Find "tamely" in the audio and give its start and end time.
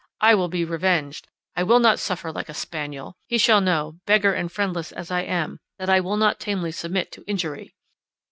6.39-6.71